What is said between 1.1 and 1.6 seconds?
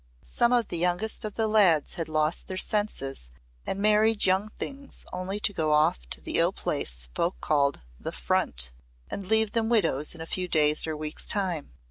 of the